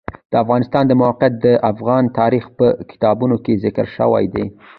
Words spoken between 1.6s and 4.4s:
افغان تاریخ په کتابونو کې ذکر شوی